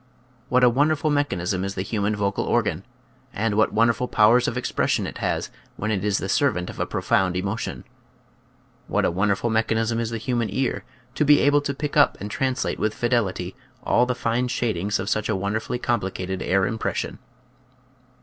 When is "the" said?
1.75-1.83, 6.17-6.27, 10.09-10.17, 14.07-14.15